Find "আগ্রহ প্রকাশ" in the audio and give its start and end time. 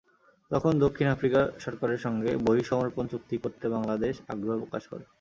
4.27-4.83